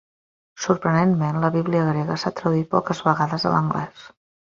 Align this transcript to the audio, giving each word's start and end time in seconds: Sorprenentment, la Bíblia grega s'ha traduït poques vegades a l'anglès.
Sorprenentment, 0.63 1.37
la 1.45 1.53
Bíblia 1.57 1.83
grega 1.91 2.19
s'ha 2.25 2.35
traduït 2.43 2.75
poques 2.75 3.07
vegades 3.11 3.47
a 3.53 3.57
l'anglès. 3.57 4.13